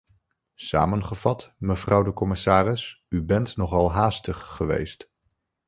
Samengevat, 0.55 1.53
mevrouw 1.57 2.03
de 2.03 2.13
commissaris, 2.13 3.05
u 3.09 3.23
bent 3.23 3.55
nogal 3.57 3.91
haastig 3.91 4.37
geweest. 4.45 5.11